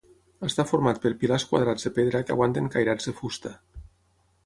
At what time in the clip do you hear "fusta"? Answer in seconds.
3.23-3.57